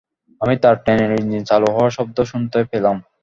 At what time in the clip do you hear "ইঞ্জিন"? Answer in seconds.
1.19-1.43